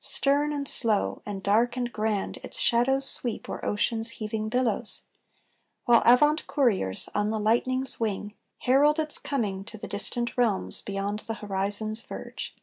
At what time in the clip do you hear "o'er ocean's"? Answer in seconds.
3.48-4.10